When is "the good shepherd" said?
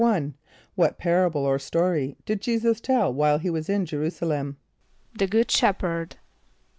5.19-6.15